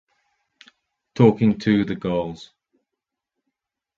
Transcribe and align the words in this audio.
Talking 1.13 1.59
to 1.59 1.85
the 1.85 1.93
girls. 1.93 2.49